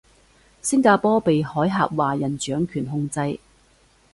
[0.63, 3.37] 星加坡被海峽華人掌權控制